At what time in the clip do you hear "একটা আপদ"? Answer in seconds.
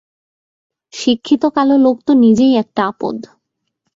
2.55-3.17